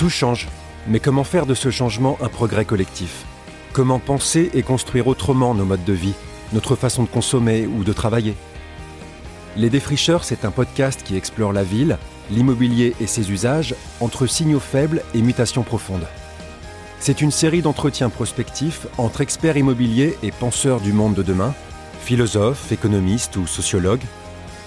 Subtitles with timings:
[0.00, 0.48] Tout change,
[0.86, 3.26] mais comment faire de ce changement un progrès collectif?
[3.74, 6.14] Comment penser et construire autrement nos modes de vie,
[6.54, 8.34] notre façon de consommer ou de travailler?
[9.58, 11.98] Les Défricheurs, c'est un podcast qui explore la ville,
[12.30, 16.08] l'immobilier et ses usages entre signaux faibles et mutations profondes.
[16.98, 21.52] C'est une série d'entretiens prospectifs entre experts immobiliers et penseurs du monde de demain,
[22.00, 24.06] philosophes, économistes ou sociologues.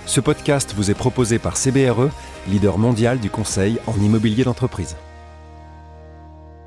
[0.05, 2.11] Ce podcast vous est proposé par CBRE,
[2.47, 4.95] leader mondial du conseil en immobilier d'entreprise.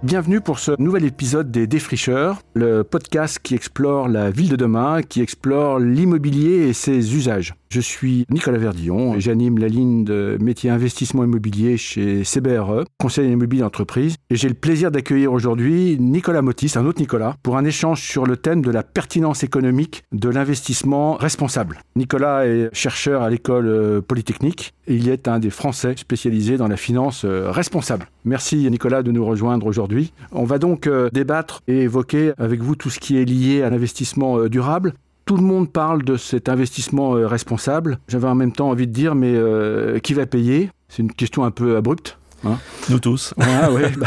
[0.02, 5.00] Bienvenue pour ce nouvel épisode des Défricheurs, le podcast qui explore la ville de demain,
[5.00, 7.55] qui explore l'immobilier et ses usages.
[7.69, 13.30] Je suis Nicolas Verdillon et j'anime la ligne de métier investissement immobilier chez CBRE, conseil
[13.30, 14.16] immobilier d'entreprise.
[14.30, 18.25] Et j'ai le plaisir d'accueillir aujourd'hui Nicolas Motis, un autre Nicolas, pour un échange sur
[18.25, 21.80] le thème de la pertinence économique de l'investissement responsable.
[21.97, 26.69] Nicolas est chercheur à l'école euh, polytechnique et il est un des Français spécialisés dans
[26.69, 28.06] la finance euh, responsable.
[28.25, 30.12] Merci Nicolas de nous rejoindre aujourd'hui.
[30.30, 33.70] On va donc euh, débattre et évoquer avec vous tout ce qui est lié à
[33.70, 34.94] l'investissement durable
[35.27, 37.98] tout le monde parle de cet investissement euh, responsable.
[38.08, 40.70] J'avais en même temps envie de dire, mais euh, qui va payer?
[40.88, 42.19] C'est une question un peu abrupte.
[42.47, 42.58] Hein
[42.91, 43.34] nous tous.
[43.47, 44.06] Ah, bah,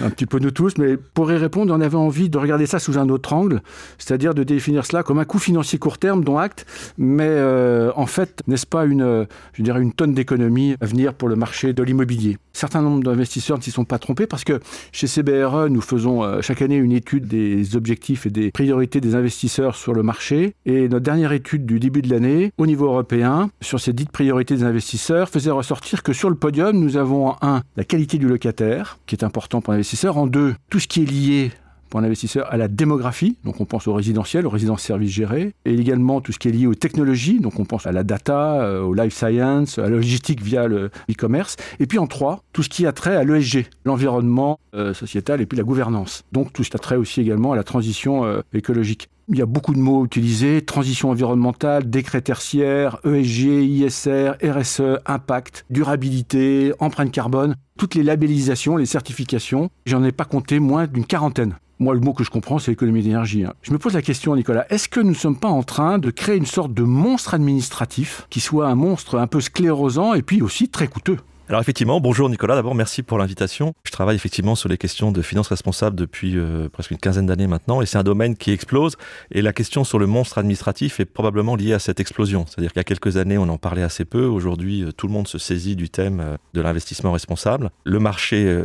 [0.00, 2.78] un petit peu nous tous, mais pour y répondre, on avait envie de regarder ça
[2.78, 3.62] sous un autre angle,
[3.98, 6.66] c'est-à-dire de définir cela comme un coût financier court terme dont acte,
[6.98, 11.28] mais euh, en fait, n'est-ce pas une, je dirais une tonne d'économie à venir pour
[11.28, 12.38] le marché de l'immobilier?
[12.52, 16.40] Certains nombre d'investisseurs ne s'y sont pas trompés parce que chez CBRE, nous faisons euh,
[16.40, 20.88] chaque année une étude des objectifs et des priorités des investisseurs sur le marché, et
[20.88, 24.64] notre dernière étude du début de l'année, au niveau européen, sur ces dites priorités des
[24.64, 29.14] investisseurs, faisait ressortir que sur le podium, nous avons un la qualité du locataire, qui
[29.14, 30.16] est important pour l'investisseur.
[30.16, 31.50] En deux, tout ce qui est lié
[31.92, 35.74] pour l'investisseur à la démographie, donc on pense au résidentiel, aux résidences services gérées, et
[35.74, 38.80] également tout ce qui est lié aux technologies, donc on pense à la data, euh,
[38.80, 42.70] au life science, à la logistique via le e-commerce, et puis en trois, tout ce
[42.70, 46.24] qui a trait à l'ESG, l'environnement euh, sociétal et puis la gouvernance.
[46.32, 49.10] Donc tout ce qui a trait aussi également à la transition euh, écologique.
[49.28, 55.64] Il y a beaucoup de mots utilisés, transition environnementale, décret tertiaire, ESG, ISR, RSE, impact,
[55.70, 61.56] durabilité, empreinte carbone, toutes les labellisations, les certifications, j'en ai pas compté moins d'une quarantaine.
[61.78, 63.44] Moi, le mot que je comprends, c'est l'économie d'énergie.
[63.44, 63.54] Hein.
[63.62, 66.10] Je me pose la question, Nicolas, est-ce que nous ne sommes pas en train de
[66.10, 70.42] créer une sorte de monstre administratif qui soit un monstre un peu sclérosant et puis
[70.42, 71.18] aussi très coûteux?
[71.52, 73.74] Alors effectivement, bonjour Nicolas, d'abord merci pour l'invitation.
[73.84, 77.46] Je travaille effectivement sur les questions de finances responsables depuis euh, presque une quinzaine d'années
[77.46, 78.96] maintenant et c'est un domaine qui explose
[79.32, 82.46] et la question sur le monstre administratif est probablement liée à cette explosion.
[82.46, 85.12] C'est-à-dire qu'il y a quelques années on en parlait assez peu, aujourd'hui euh, tout le
[85.12, 87.68] monde se saisit du thème euh, de l'investissement responsable.
[87.84, 88.62] Le marché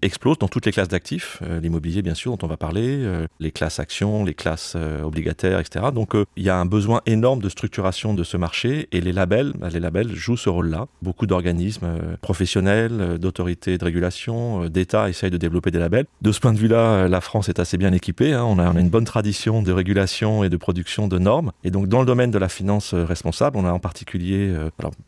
[0.00, 3.06] explose dans toutes les classes d'actifs, l'immobilier bien sûr dont on va parler,
[3.38, 5.86] les classes actions, les classes obligataires, etc.
[5.92, 9.52] Donc il y a un besoin énorme de structuration de ce marché et les labels,
[9.58, 10.86] bah, les labels jouent ce rôle-là.
[11.02, 16.06] Beaucoup d'organismes professionnels, euh, d'autorités de régulation, euh, d'État essayent de développer des labels.
[16.22, 18.32] De ce point de vue-là, euh, la France est assez bien équipée.
[18.34, 18.44] Hein.
[18.44, 21.50] On, a, une bonne tradition de régulation et de production de normes.
[21.64, 24.54] Et donc, dans le domaine de la finance responsable, on a en particulier,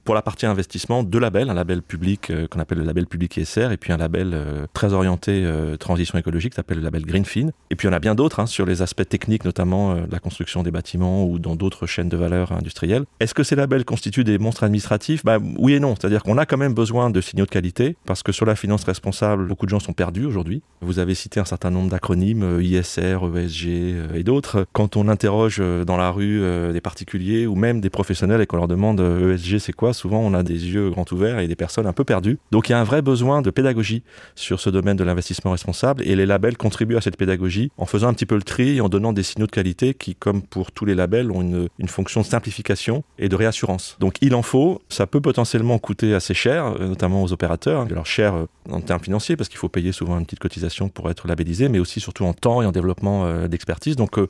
[0.03, 1.49] pour la partie investissement, deux labels.
[1.49, 4.37] Un label public qu'on appelle le label public ISR et puis un label
[4.73, 7.51] très orienté transition écologique qui s'appelle le label Greenfin.
[7.71, 10.73] Et puis, on a bien d'autres hein, sur les aspects techniques, notamment la construction des
[10.73, 13.05] bâtiments ou dans d'autres chaînes de valeur industrielles.
[13.21, 15.25] Est-ce que ces labels constituent des monstres administratifs?
[15.25, 15.95] Bah, Oui et non.
[15.99, 18.85] C'est-à-dire qu'on a quand même besoin de signaux de qualité, parce que sur la finance
[18.85, 20.63] responsable, beaucoup de gens sont perdus aujourd'hui.
[20.81, 24.67] Vous avez cité un certain nombre d'acronymes, euh, ISR, ESG euh, et d'autres.
[24.73, 26.43] Quand on interroge euh, dans la rue
[26.73, 30.35] des particuliers ou même des professionnels et qu'on leur demande ESG c'est quoi, souvent on
[30.35, 32.39] a des yeux grands ouverts et des personnes un peu perdues.
[32.51, 34.03] Donc il y a un vrai besoin de pédagogie
[34.35, 38.09] sur ce domaine de l'investissement responsable et les labels contribuent à cette pédagogie en faisant
[38.09, 40.73] un petit peu le tri et en donnant des signaux de qualité qui, comme pour
[40.73, 43.97] tous les labels, ont une fonction de simplification et de réassurance.
[44.01, 48.07] Donc il en faut, ça peut potentiellement coûter assez cher, notamment aux opérateurs, de leur
[48.07, 51.27] cher euh, en termes financiers, parce qu'il faut payer souvent une petite cotisation pour être
[51.27, 53.97] labellisé, mais aussi surtout en temps et en développement euh, d'expertise.
[53.99, 54.27] Euh,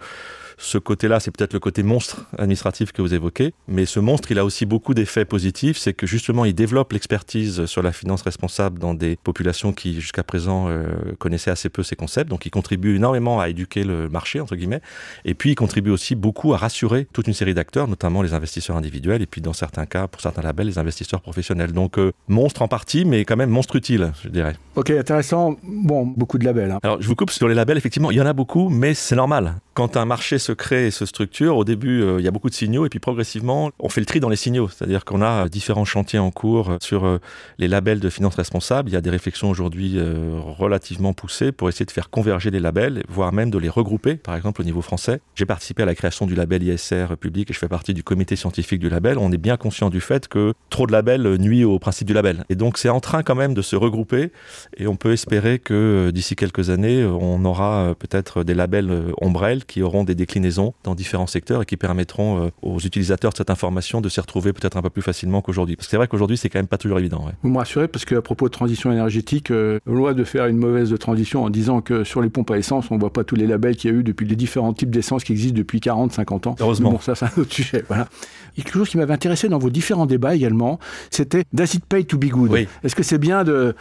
[0.62, 4.38] ce côté-là, c'est peut-être le côté monstre administratif que vous évoquez, mais ce monstre, il
[4.38, 8.78] a aussi beaucoup d'effets positifs, c'est que justement, il développe l'expertise sur la finance responsable
[8.78, 10.84] dans des populations qui, jusqu'à présent, euh,
[11.18, 14.80] connaissaient assez peu ces concepts, donc il contribue énormément à éduquer le marché, entre guillemets,
[15.24, 18.76] et puis il contribue aussi beaucoup à rassurer toute une série d'acteurs, notamment les investisseurs
[18.76, 21.72] individuels, et puis dans certains cas, pour certains labels, les investisseurs professionnels.
[21.72, 24.54] Donc, euh, monstre en partie, mais quand même monstre utile, je dirais.
[24.76, 25.56] Ok, intéressant.
[25.64, 26.70] Bon, beaucoup de labels.
[26.70, 26.78] Hein.
[26.84, 29.16] Alors, je vous coupe sur les labels, effectivement, il y en a beaucoup, mais c'est
[29.16, 29.54] normal.
[29.74, 32.50] Quand un marché se crée et se structure, au début, euh, il y a beaucoup
[32.50, 34.68] de signaux et puis progressivement, on fait le tri dans les signaux.
[34.68, 37.18] C'est-à-dire qu'on a différents chantiers en cours sur euh,
[37.58, 38.90] les labels de finances responsables.
[38.90, 42.60] Il y a des réflexions aujourd'hui euh, relativement poussées pour essayer de faire converger les
[42.60, 45.20] labels, voire même de les regrouper, par exemple au niveau français.
[45.34, 48.36] J'ai participé à la création du label ISR public et je fais partie du comité
[48.36, 49.16] scientifique du label.
[49.18, 52.44] On est bien conscient du fait que trop de labels nuit au principe du label.
[52.50, 54.32] Et donc c'est en train quand même de se regrouper
[54.76, 59.82] et on peut espérer que d'ici quelques années, on aura peut-être des labels ombrelles qui
[59.82, 64.00] auront des déclinaisons dans différents secteurs et qui permettront euh, aux utilisateurs de cette information
[64.00, 65.76] de s'y retrouver peut-être un peu plus facilement qu'aujourd'hui.
[65.76, 67.24] Parce que c'est vrai qu'aujourd'hui, c'est quand même pas toujours évident.
[67.42, 70.94] Vous me rassurez parce qu'à propos de transition énergétique, euh, loi de faire une mauvaise
[70.98, 73.76] transition en disant que sur les pompes à essence, on voit pas tous les labels
[73.76, 76.56] qu'il y a eu depuis les différents types d'essence qui existent depuis 40, 50 ans.
[76.60, 76.92] Heureusement.
[76.92, 77.84] Bon, ça, c'est un autre sujet.
[77.88, 78.08] Voilà.
[78.56, 80.78] Il y a quelque chose qui m'avait intéressé dans vos différents débats également,
[81.10, 83.72] c'était Does it pay to be good Est-ce que c'est bien euh,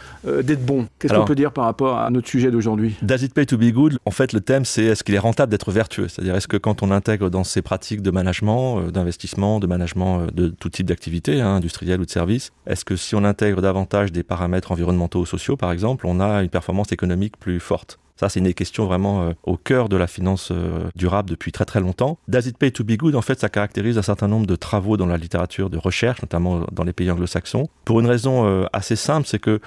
[0.42, 0.86] d'être bon?
[0.98, 2.94] Qu'est-ce qu'on peut dire par rapport à notre sujet d'aujourd'hui?
[3.02, 5.50] Does it pay to be good En fait, le thème, c'est est-ce qu'il est rentable
[5.50, 6.08] d'être vertueux.
[6.08, 10.20] C'est-à-dire, est-ce que quand on intègre dans ces pratiques de management, euh, d'investissement, de management
[10.20, 13.60] euh, de tout type d'activité, hein, industrielle ou de service, est-ce que si on intègre
[13.60, 17.98] davantage des paramètres environnementaux ou sociaux, par exemple, on a une performance économique plus forte?
[18.16, 21.64] Ça, c'est une question vraiment euh, au cœur de la finance euh, durable depuis très
[21.64, 22.18] très longtemps.
[22.28, 23.16] Does it pay to be good?
[23.16, 26.66] En fait, ça caractérise un certain nombre de travaux dans la littérature de recherche, notamment
[26.72, 27.68] dans les pays anglo-saxons.
[27.84, 29.60] Pour une raison euh, assez simple, c'est que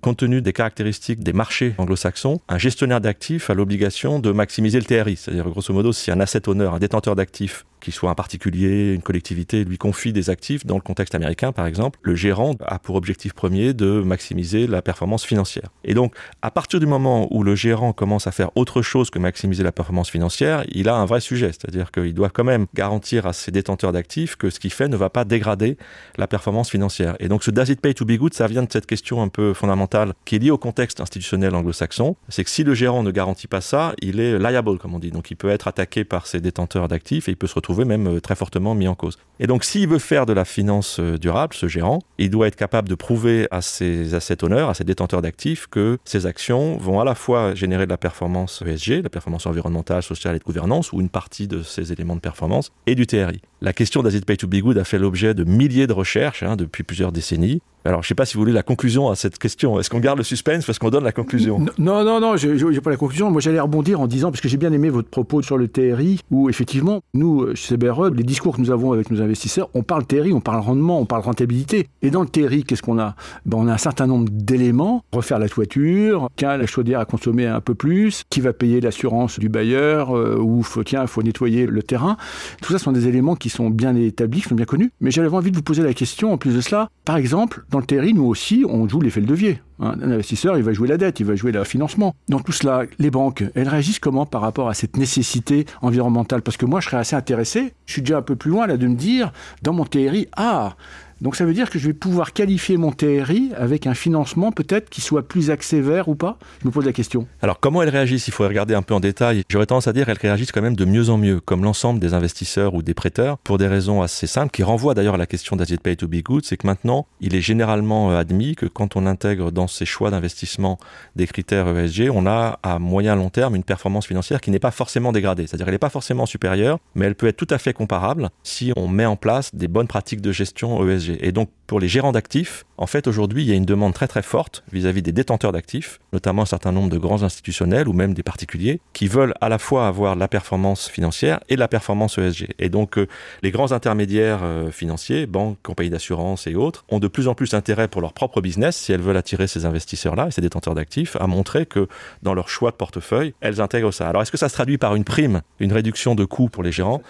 [0.00, 4.84] compte tenu des caractéristiques des marchés anglo-saxons, un gestionnaire d'actifs a l'obligation de maximiser le
[4.84, 5.16] TRI.
[5.16, 9.02] C'est-à-dire, grosso modo, si un asset owner, un détenteur d'actifs, qu'il soit un particulier, une
[9.02, 12.96] collectivité, lui confie des actifs, dans le contexte américain par exemple, le gérant a pour
[12.96, 15.68] objectif premier de maximiser la performance financière.
[15.84, 19.18] Et donc, à partir du moment où le gérant commence à faire autre chose que
[19.18, 23.26] maximiser la performance financière, il a un vrai sujet, c'est-à-dire qu'il doit quand même garantir
[23.26, 25.76] à ses détenteurs d'actifs que ce qu'il fait ne va pas dégrader
[26.16, 27.16] la performance financière.
[27.20, 29.28] Et donc ce does it pay to be good, ça vient de cette question un
[29.28, 33.10] peu fondamentale qui est liée au contexte institutionnel anglo-saxon, c'est que si le gérant ne
[33.10, 36.26] garantit pas ça, il est liable comme on dit, donc il peut être attaqué par
[36.26, 39.18] ses détenteurs d'actifs et il peut se retrouver même euh, très fortement mis en cause.
[39.40, 42.56] Et donc s'il veut faire de la finance euh, durable, ce gérant, il doit être
[42.56, 47.00] capable de prouver à ses assets honneurs, à ses détenteurs d'actifs, que ses actions vont
[47.00, 50.92] à la fois générer de la performance ESG, la performance environnementale, sociale et de gouvernance,
[50.92, 53.40] ou une partie de ces éléments de performance, et du TRI.
[53.60, 56.56] La question d'Asit Pay to Be Good a fait l'objet de milliers de recherches hein,
[56.56, 57.60] depuis plusieurs décennies.
[57.88, 59.80] Alors, je ne sais pas si vous voulez la conclusion à cette question.
[59.80, 61.58] Est-ce qu'on garde le suspense parce qu'on donne la conclusion?
[61.78, 63.30] Non, non, non, je n'ai pas la conclusion.
[63.30, 66.20] Moi, j'allais rebondir en disant, parce que j'ai bien aimé votre propos sur le TRI,
[66.30, 69.82] où effectivement, nous, euh, chez CBRE, les discours que nous avons avec nos investisseurs, on
[69.82, 71.88] parle TRI, on parle rendement, on parle rentabilité.
[72.02, 73.16] Et dans le TRI, qu'est-ce qu'on a?
[73.46, 75.02] Ben, On a un certain nombre d'éléments.
[75.14, 79.38] Refaire la toiture, tiens, la chaudière a consommé un peu plus, qui va payer l'assurance
[79.38, 82.18] du bailleur, euh, ou tiens, il faut nettoyer le terrain.
[82.60, 84.90] Tout ça sont des éléments qui sont bien établis, qui sont bien connus.
[85.00, 87.86] Mais j'avais envie de vous poser la question, en plus de cela, par exemple, le
[87.86, 89.60] TRI, nous aussi, on joue l'effet de levier.
[89.80, 92.14] Hein, un investisseur, il va jouer la dette, il va jouer le financement.
[92.28, 96.42] Dans tout cela, les banques, elles réagissent comment par rapport à cette nécessité environnementale?
[96.42, 98.76] Parce que moi, je serais assez intéressé, je suis déjà un peu plus loin là
[98.76, 99.32] de me dire,
[99.62, 100.76] dans mon TRI, ah,
[101.20, 104.88] donc ça veut dire que je vais pouvoir qualifier mon TRI avec un financement peut-être
[104.90, 106.38] qui soit plus axé vert ou pas?
[106.62, 107.26] Je me pose la question.
[107.42, 108.28] Alors comment elles réagissent?
[108.28, 109.42] Il faut regarder un peu en détail.
[109.48, 112.14] J'aurais tendance à dire qu'elles réagissent quand même de mieux en mieux, comme l'ensemble des
[112.14, 115.56] investisseurs ou des prêteurs, pour des raisons assez simples, qui renvoient d'ailleurs à la question
[115.56, 118.96] d'As Pay to Be Good, c'est que maintenant, il est généralement euh, admis que quand
[118.96, 120.78] on intègre dans ses choix d'investissement
[121.16, 124.70] des critères ESG, on a à moyen long terme une performance financière qui n'est pas
[124.70, 125.46] forcément dégradée.
[125.46, 128.72] C'est-à-dire qu'elle n'est pas forcément supérieure, mais elle peut être tout à fait comparable si
[128.76, 131.07] on met en place des bonnes pratiques de gestion ESG.
[131.20, 134.08] Et donc, pour les gérants d'actifs, en fait, aujourd'hui, il y a une demande très
[134.08, 138.14] très forte vis-à-vis des détenteurs d'actifs, notamment un certain nombre de grands institutionnels ou même
[138.14, 142.54] des particuliers, qui veulent à la fois avoir la performance financière et la performance ESG.
[142.58, 143.06] Et donc, euh,
[143.42, 147.54] les grands intermédiaires euh, financiers, banques, compagnies d'assurance et autres, ont de plus en plus
[147.54, 151.16] intérêt pour leur propre business, si elles veulent attirer ces investisseurs-là et ces détenteurs d'actifs,
[151.16, 151.88] à montrer que
[152.22, 154.08] dans leur choix de portefeuille, elles intègrent ça.
[154.08, 156.72] Alors, est-ce que ça se traduit par une prime, une réduction de coûts pour les
[156.72, 157.02] gérants?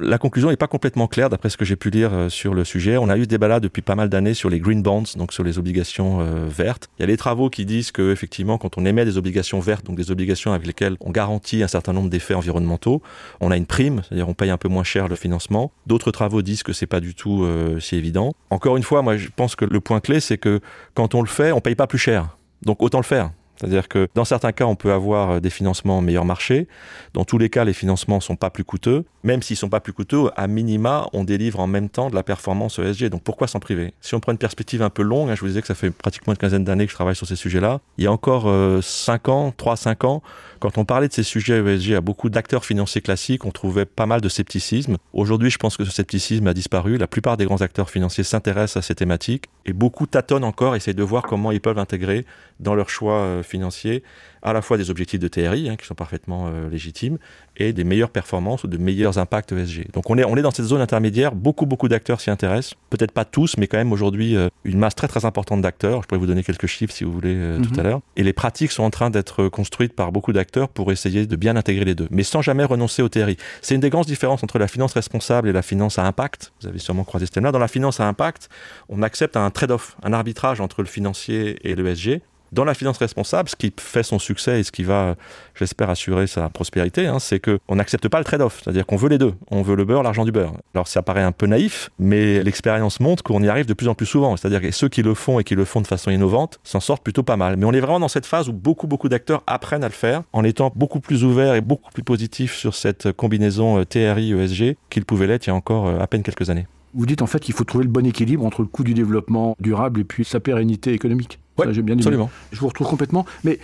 [0.00, 2.64] La conclusion n'est pas complètement claire d'après ce que j'ai pu lire euh, sur le
[2.64, 2.96] sujet.
[2.96, 5.44] On a eu des débat depuis pas mal d'années sur les green bonds, donc sur
[5.44, 6.88] les obligations euh, vertes.
[6.98, 9.84] Il y a des travaux qui disent que effectivement, quand on émet des obligations vertes,
[9.86, 13.02] donc des obligations avec lesquelles on garantit un certain nombre d'effets environnementaux,
[13.40, 15.72] on a une prime, c'est-à-dire on paye un peu moins cher le financement.
[15.86, 18.34] D'autres travaux disent que c'est pas du tout euh, si évident.
[18.50, 20.60] Encore une fois, moi je pense que le point clé, c'est que
[20.94, 22.36] quand on le fait, on paye pas plus cher.
[22.62, 23.30] Donc autant le faire.
[23.58, 26.68] C'est-à-dire que dans certains cas, on peut avoir euh, des financements meilleur marché.
[27.14, 29.04] Dans tous les cas, les financements sont pas plus coûteux.
[29.24, 32.22] Même s'ils sont pas plus coûteux, à minima, on délivre en même temps de la
[32.22, 33.08] performance ESG.
[33.08, 33.94] Donc pourquoi s'en priver?
[34.00, 35.90] Si on prend une perspective un peu longue, hein, je vous disais que ça fait
[35.90, 37.80] pratiquement une quinzaine d'années que je travaille sur ces sujets-là.
[37.98, 38.44] Il y a encore
[38.82, 40.22] 5 euh, ans, 3-5 ans,
[40.60, 44.06] quand on parlait de ces sujets ESG à beaucoup d'acteurs financiers classiques, on trouvait pas
[44.06, 44.96] mal de scepticisme.
[45.12, 46.96] Aujourd'hui, je pense que ce scepticisme a disparu.
[46.96, 50.94] La plupart des grands acteurs financiers s'intéressent à ces thématiques et beaucoup tâtonnent encore, essayent
[50.94, 52.24] de voir comment ils peuvent intégrer
[52.58, 54.02] dans leurs choix financiers
[54.42, 57.18] à la fois des objectifs de TRI, hein, qui sont parfaitement euh, légitimes,
[57.56, 59.90] et des meilleures performances ou de meilleurs impacts ESG.
[59.92, 63.12] Donc on est, on est dans cette zone intermédiaire, beaucoup, beaucoup d'acteurs s'y intéressent, peut-être
[63.12, 66.02] pas tous, mais quand même aujourd'hui euh, une masse très, très importante d'acteurs.
[66.02, 67.80] Je pourrais vous donner quelques chiffres si vous voulez euh, tout mhm.
[67.80, 68.00] à l'heure.
[68.16, 71.56] Et les pratiques sont en train d'être construites par beaucoup d'acteurs pour essayer de bien
[71.56, 73.36] intégrer les deux, mais sans jamais renoncer au TRI.
[73.62, 76.52] C'est une des grandes différences entre la finance responsable et la finance à impact.
[76.60, 77.52] Vous avez sûrement croisé ce thème-là.
[77.52, 78.48] Dans la finance à impact,
[78.88, 82.20] on accepte un trade-off, un arbitrage entre le financier et l'ESG
[82.52, 85.16] dans la finance responsable, ce qui fait son succès et ce qui va,
[85.54, 88.60] j'espère, assurer sa prospérité, hein, c'est qu'on n'accepte pas le trade-off.
[88.62, 89.34] C'est-à-dire qu'on veut les deux.
[89.50, 90.52] On veut le beurre, l'argent du beurre.
[90.74, 93.94] Alors ça paraît un peu naïf, mais l'expérience montre qu'on y arrive de plus en
[93.94, 94.36] plus souvent.
[94.36, 97.02] C'est-à-dire que ceux qui le font et qui le font de façon innovante s'en sortent
[97.02, 97.56] plutôt pas mal.
[97.56, 100.22] Mais on est vraiment dans cette phase où beaucoup, beaucoup d'acteurs apprennent à le faire
[100.32, 105.04] en étant beaucoup plus ouverts et beaucoup plus positifs sur cette combinaison euh, TRI-ESG qu'ils
[105.04, 106.66] pouvaient l'être il y a encore euh, à peine quelques années.
[106.94, 109.56] Vous dites en fait qu'il faut trouver le bon équilibre entre le coût du développement
[109.60, 111.38] durable et puis sa pérennité économique.
[111.58, 112.30] Oui, j'ai bien absolument.
[112.52, 113.26] Je vous retrouve complètement.
[113.44, 113.58] Mais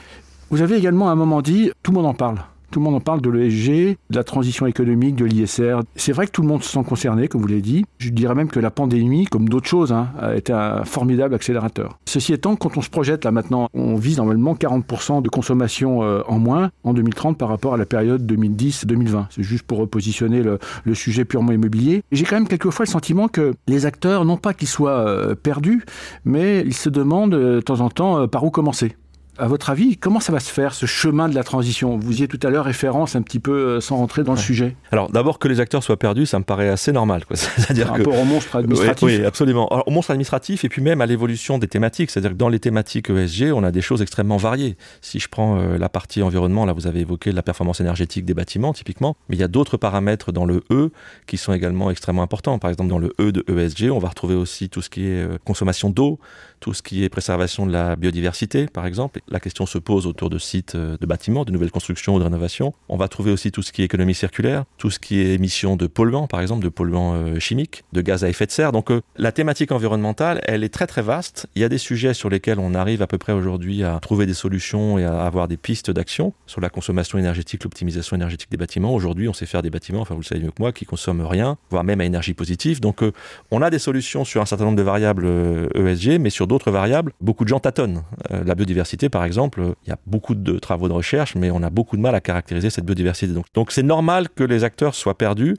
[0.51, 2.39] vous avez également à un moment dit, tout le monde en parle.
[2.75, 5.83] Tout le monde en parle de l'ESG, de la transition économique, de l'ISR.
[5.95, 7.85] C'est vrai que tout le monde se sent concerné, comme vous l'avez dit.
[7.99, 12.01] Je dirais même que la pandémie, comme d'autres choses, hein, a été un formidable accélérateur.
[12.05, 16.23] Ceci étant, quand on se projette là maintenant, on vise normalement 40% de consommation euh,
[16.27, 19.27] en moins en 2030 par rapport à la période 2010-2020.
[19.31, 20.59] C'est juste pour repositionner le,
[20.95, 22.03] sujet purement immobilier.
[22.11, 25.85] J'ai quand même quelquefois le sentiment que les acteurs, non pas qu'ils soient euh, perdus,
[26.25, 28.97] mais ils se demandent euh, de temps en temps par où commencer.
[29.37, 31.99] À votre avis, comment ça va se faire, ce chemin de la transition?
[31.99, 34.39] Vous y êtes tout à l'heure référence un petit peu euh, sans rentrer dans le
[34.39, 34.77] sujet.
[34.93, 37.25] Alors d'abord que les acteurs soient perdus, ça me paraît assez normal.
[37.35, 39.03] C'est-à-dire Par rapport au monstre administratif.
[39.03, 39.69] Oui, absolument.
[39.89, 42.13] au monstre administratif et puis même à l'évolution des thématiques.
[42.13, 44.77] C'est-à-dire que dans les thématiques ESG, on a des choses extrêmement variées.
[45.01, 48.35] Si je prends euh, la partie environnement, là vous avez évoqué la performance énergétique des
[48.35, 50.93] bâtiments typiquement, mais il y a d'autres paramètres dans le E
[51.27, 52.61] qui sont également extrêmement importants.
[52.61, 55.25] Par exemple dans le E de ESG, on va retrouver aussi tout ce qui est
[55.25, 56.21] euh, consommation d'eau,
[56.65, 59.21] tout ce qui est préservation de la biodiversité par exemple.
[59.29, 62.25] La question se pose autour de sites euh, de bâtiments, de nouvelles constructions ou de
[62.25, 62.73] rénovations.
[62.89, 65.77] On va trouver aussi tout ce qui est économie circulaire, tout ce qui est émission
[65.77, 68.73] de polluants, par exemple, de polluants euh, chimiques, de gaz à effet de serre.
[68.73, 71.49] Donc euh, la thématique environnementale, elle est très très vaste.
[71.55, 74.25] Il y a des sujets sur lesquels on arrive à peu près aujourd'hui à trouver
[74.25, 78.57] des solutions et à avoir des pistes d'action sur la consommation énergétique, l'optimisation énergétique des
[78.57, 78.95] bâtiments.
[78.95, 81.27] Aujourd'hui, on sait faire des bâtiments, enfin vous le savez mieux que moi, qui consomment
[81.27, 82.81] rien, voire même à énergie positive.
[82.81, 83.05] Donc
[83.51, 85.27] on a des solutions sur un certain nombre de variables
[85.75, 88.03] ESG, e mais sur d'autres variables, beaucoup de gens tâtonnent.
[88.31, 91.71] la biodiversité, par exemple, il y a beaucoup de travaux de recherche, mais on a
[91.71, 93.33] beaucoup de mal à caractériser cette biodiversité.
[93.33, 95.57] Donc, donc c'est normal que les acteurs soient perdus,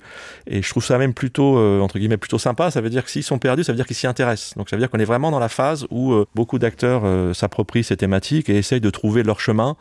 [0.47, 2.71] et je trouve ça même plutôt euh, entre guillemets plutôt sympa.
[2.71, 4.55] Ça veut dire que s'ils sont perdus, ça veut dire qu'ils s'y intéressent.
[4.57, 7.33] Donc ça veut dire qu'on est vraiment dans la phase où euh, beaucoup d'acteurs euh,
[7.33, 9.75] s'approprient ces thématiques et essayent de trouver leur chemin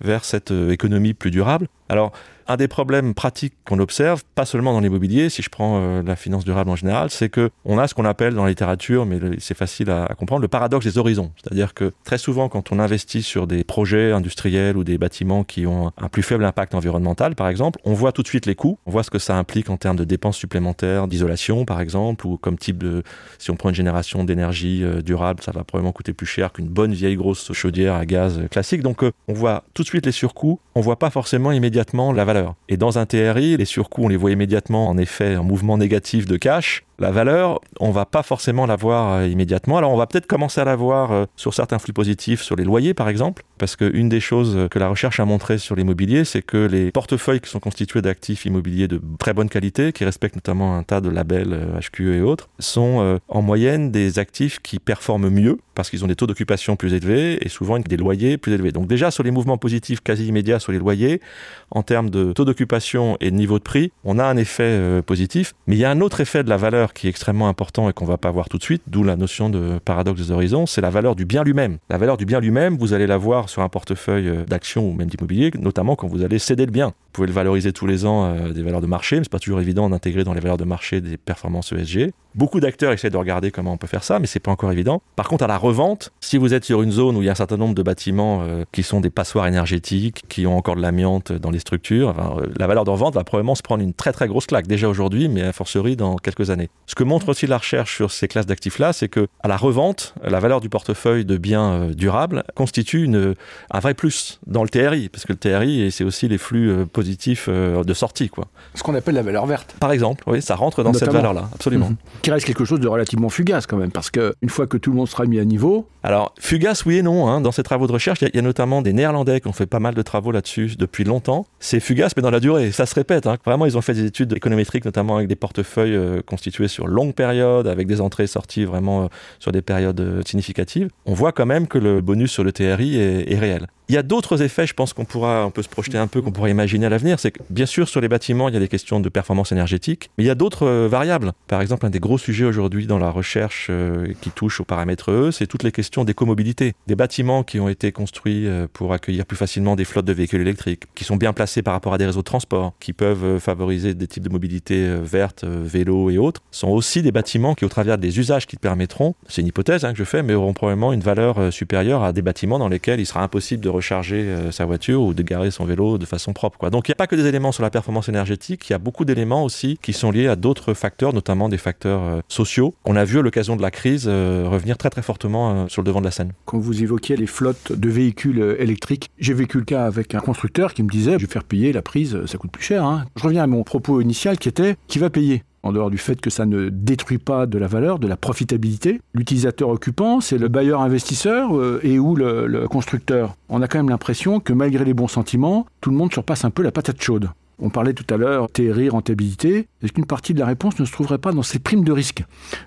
[0.00, 1.68] vers cette économie plus durable.
[1.88, 2.12] Alors
[2.50, 6.16] un des problèmes pratiques qu'on observe, pas seulement dans l'immobilier, si je prends euh, la
[6.16, 9.20] finance durable en général, c'est que on a ce qu'on appelle dans la littérature, mais
[9.38, 11.30] c'est facile à, comprendre, le paradoxe des horizons.
[11.40, 15.64] C'est-à-dire que très souvent, quand on investit sur des projets industriels ou des bâtiments qui
[15.64, 18.80] ont un plus faible impact environnemental, par exemple, on voit tout de suite les coûts,
[18.84, 22.36] on voit ce que ça implique en termes de dépenses supplémentaires, d'isolation, par exemple, ou
[22.36, 23.04] comme type de,
[23.38, 26.68] si on prend une génération d'énergie euh, durable, ça va probablement coûter plus cher qu'une
[26.68, 28.82] bonne vieille grosse chaudière à gaz classique.
[28.82, 32.24] Donc, euh, on voit tout de suite les surcoûts, on voit pas forcément immédiatement la
[32.24, 35.76] valeur et dans un TRI, les surcoûts, on les voit immédiatement en effet en mouvement
[35.76, 36.84] négatif de cash.
[37.00, 39.78] La valeur, on va pas forcément la voir euh, immédiatement.
[39.78, 42.64] Alors on va peut-être commencer à la voir euh, sur certains flux positifs, sur les
[42.64, 46.42] loyers par exemple, parce qu'une des choses que la recherche a montré sur l'immobilier, c'est
[46.42, 50.76] que les portefeuilles qui sont constitués d'actifs immobiliers de très bonne qualité, qui respectent notamment
[50.76, 55.30] un tas de labels HQE euh, et autres, sont en moyenne des actifs qui performent
[55.30, 58.72] mieux parce qu'ils ont des taux d'occupation plus élevés et souvent des loyers plus élevés.
[58.72, 61.22] Donc déjà sur les mouvements positifs quasi immédiats sur les loyers,
[61.70, 65.54] en termes de taux d'occupation et de niveau de prix, on a un effet positif,
[65.66, 67.92] mais il y a un autre effet de la valeur qui est extrêmement important et
[67.92, 70.80] qu'on va pas voir tout de suite, d'où la notion de paradoxe des horizons, c'est
[70.80, 71.78] la valeur du bien lui-même.
[71.88, 74.92] La valeur du bien lui-même, vous allez la voir sur un portefeuille euh, d'actions ou
[74.92, 76.92] même d'immobilier, notamment quand vous allez céder le bien.
[77.10, 79.40] Vous pouvez le valoriser tous les ans euh, des valeurs de marché, mais c'est pas
[79.40, 82.12] toujours évident d'intégrer dans les valeurs de marché des performances ESG.
[82.36, 85.02] Beaucoup d'acteurs essaient de regarder comment on peut faire ça, mais c'est pas encore évident.
[85.16, 87.32] Par contre, à la revente, si vous êtes sur une zone où il y a
[87.32, 90.82] un certain nombre de bâtiments euh, qui sont des passoires énergétiques, qui ont encore de
[90.82, 92.14] l'amiante dans les structures,
[92.56, 95.28] la valeur de revente va probablement se prendre une très très grosse claque déjà aujourd'hui,
[95.28, 96.68] mais a fortiori dans quelques années.
[96.86, 100.14] Ce que montre aussi la recherche sur ces classes d'actifs-là, c'est que à la revente,
[100.22, 103.34] la valeur du portefeuille de biens euh, durables constitue une,
[103.72, 106.86] un vrai plus dans le TRI, parce que le TRI, c'est aussi les flux euh,
[107.00, 108.28] dispositif euh, de sortie.
[108.28, 108.46] Quoi.
[108.74, 109.74] Ce qu'on appelle la valeur verte.
[109.80, 111.90] Par exemple, oui, ça rentre dans cette valeur-là, absolument.
[111.90, 111.96] Mhm.
[112.22, 114.96] Qui reste quelque chose de relativement fugace quand même, parce qu'une fois que tout le
[114.96, 115.86] monde sera mis à niveau...
[116.02, 117.28] Alors, fugace, oui et non.
[117.28, 117.40] Hein.
[117.42, 119.80] Dans ces travaux de recherche, il y, a notamment des Néerlandais qui ont fait pas
[119.80, 121.46] mal de travaux là-dessus depuis longtemps.
[121.58, 122.72] C'est fugace, mais dans la durée.
[122.72, 123.26] Ça se répète.
[123.26, 123.36] Hein.
[123.44, 127.12] Vraiment, ils ont fait des études économétriques, notamment avec des portefeuilles euh, constitués sur longue
[127.12, 129.06] période, avec des entrées et sorties vraiment euh,
[129.40, 130.88] sur des périodes significatives.
[131.04, 133.66] On voit quand même que le bonus sur le TRI est, est réel.
[133.90, 136.22] Il y a d'autres effets, je pense qu'on pourra, on peut se projeter un peu,
[136.22, 137.18] qu'on pourrait imaginer à l'avenir.
[137.18, 140.10] C'est que, bien sûr, sur les bâtiments, il y a des questions de performance énergétique,
[140.16, 141.32] mais il y a d'autres euh, variables.
[141.48, 145.10] Par exemple, un des gros sujets aujourd'hui dans la recherche euh, qui touche aux paramètres
[145.10, 146.74] E, c'est toutes les questions d'écomobilité.
[146.86, 150.42] Des bâtiments qui ont été construits euh, pour accueillir plus facilement des flottes de véhicules
[150.42, 153.94] électriques, qui sont bien placés par rapport à des réseaux de transport, qui peuvent favoriser
[153.94, 157.98] des types de mobilité verte, vélo et autres, sont aussi des bâtiments qui, au travers
[157.98, 161.00] des usages qu'ils permettront, c'est une hypothèse hein, que je fais, mais auront probablement une
[161.00, 165.02] valeur supérieure à des bâtiments dans lesquels il sera impossible de recharger euh, sa voiture
[165.02, 166.70] ou de garer son vélo de façon propre.
[166.70, 168.78] Donc il n'y a pas que des éléments sur la performance énergétique, il y a
[168.78, 172.96] beaucoup d'éléments aussi qui sont liés à d'autres facteurs, notamment des facteurs euh, sociaux, qu'on
[172.96, 176.00] a vu à l'occasion de la crise euh, revenir très très fortement sur le devant
[176.00, 176.32] de la scène.
[176.44, 180.74] Quand vous évoquiez les flottes de véhicules électriques, j'ai vécu le cas avec un constructeur
[180.74, 182.84] qui me disait je vais faire payer la prise, ça coûte plus cher.
[182.84, 183.06] Hein.
[183.16, 185.42] Je reviens à mon propos initial qui était qui va payer?
[185.62, 189.00] En dehors du fait que ça ne détruit pas de la valeur, de la profitabilité.
[189.14, 193.36] L'utilisateur occupant, c'est le bailleur investisseur euh, et ou le, constructeur.
[193.48, 196.50] On a quand même l'impression que malgré les bons sentiments, tout le monde surpasse un
[196.50, 197.30] peu la patate chaude.
[197.62, 199.68] On parlait tout à l'heure TRI, rentabilité.
[199.82, 202.24] Est-ce qu'une partie de la réponse ne se trouverait pas dans ces primes de risque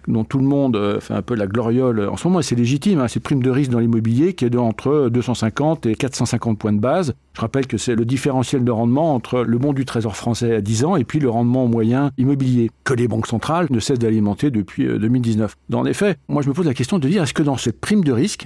[0.07, 2.99] dont tout le monde euh, fait un peu la gloriole en ce moment, c'est légitime,
[2.99, 6.73] hein, ces primes de risque dans l'immobilier qui est de entre 250 et 450 points
[6.73, 7.13] de base.
[7.33, 10.61] Je rappelle que c'est le différentiel de rendement entre le bon du Trésor français à
[10.61, 14.51] 10 ans et puis le rendement moyen immobilier, que les banques centrales ne cessent d'alimenter
[14.51, 15.51] depuis 2019.
[15.51, 17.57] Euh, dans les faits, moi je me pose la question de dire est-ce que dans
[17.57, 18.45] cette prime de risque,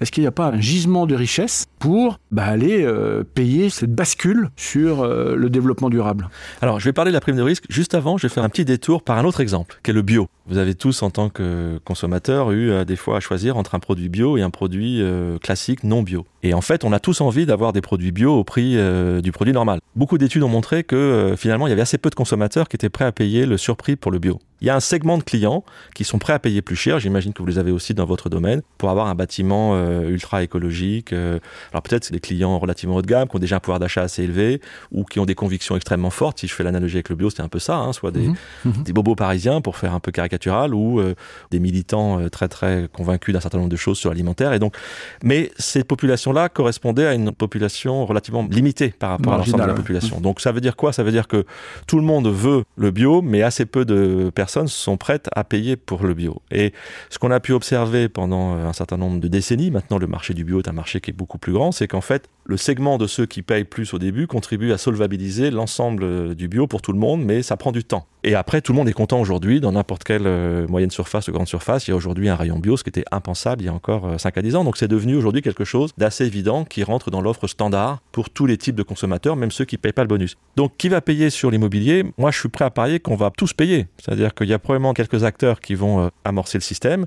[0.00, 3.94] est-ce qu'il n'y a pas un gisement de richesse pour bah, aller euh, payer cette
[3.94, 6.30] bascule sur euh, le développement durable?
[6.62, 7.64] Alors, je vais parler de la prime de risque.
[7.68, 10.00] Juste avant, je vais faire un petit détour par un autre exemple, qui est le
[10.00, 10.28] bio.
[10.46, 13.78] Vous avez tous, en tant que consommateur, eu euh, des fois à choisir entre un
[13.78, 15.02] produit bio et un produit
[15.42, 16.24] classique non bio.
[16.42, 18.76] Et en fait, on a tous envie d'avoir des produits bio au prix
[19.22, 19.80] du produit normal.
[19.96, 22.88] Beaucoup d'études ont montré que finalement, il y avait assez peu de consommateurs qui étaient
[22.88, 24.38] prêts à payer le surprix pour le bio.
[24.60, 25.64] Il y a un segment de clients
[25.94, 28.28] qui sont prêts à payer plus cher, j'imagine que vous les avez aussi dans votre
[28.28, 31.12] domaine, pour avoir un bâtiment euh, ultra écologique.
[31.12, 31.38] Euh.
[31.72, 34.02] alors peut-être c'est des clients relativement haut de gamme, qui ont déjà un pouvoir d'achat
[34.02, 34.60] assez élevé,
[34.92, 36.40] ou qui ont des convictions extrêmement fortes.
[36.40, 38.36] Si je fais l'analogie avec le bio, c'est un peu ça, hein, soit des, mhm.
[38.66, 38.82] Mhm.
[38.82, 41.14] des, bobos parisiens, pour faire un peu caricatural, ou euh,
[41.50, 44.52] des militants très très convaincus d'un certain nombre de choses sur l'alimentaire.
[44.52, 44.76] Et donc,
[45.22, 49.74] mais ces populations-là correspondaient à une population relativement limitée par rapport à l'ensemble de la
[49.74, 50.20] population.
[50.20, 50.92] Donc ça veut dire quoi?
[50.92, 51.44] Ça veut dire que
[51.86, 55.76] tout le monde veut le bio, mais assez peu de personnes sont prêtes à payer
[55.76, 56.42] pour le bio.
[56.50, 56.72] Et
[57.08, 60.44] ce qu'on a pu observer pendant un certain nombre de décennies, maintenant le marché du
[60.44, 63.06] bio est un marché qui est beaucoup plus grand, c'est qu'en fait, le segment de
[63.06, 66.98] ceux qui payent plus au début contribue à solvabiliser l'ensemble du bio pour tout le
[66.98, 68.06] monde, mais ça prend du temps.
[68.22, 71.32] Et après, tout le monde est content aujourd'hui, dans n'importe quelle euh, moyenne surface ou
[71.32, 73.68] grande surface, il y a aujourd'hui un rayon bio, ce qui était impensable il y
[73.68, 74.64] a encore 5 euh, à 10 ans.
[74.64, 78.44] Donc c'est devenu aujourd'hui quelque chose d'assez évident qui rentre dans l'offre standard pour tous
[78.44, 80.36] les types de consommateurs, même ceux qui ne payent pas le bonus.
[80.56, 82.04] Donc qui va payer sur l'immobilier?
[82.18, 83.86] Moi, je suis prêt à parier qu'on va tous payer.
[83.98, 87.06] C'est-à-dire qu'il y a probablement quelques acteurs qui vont euh, amorcer le système.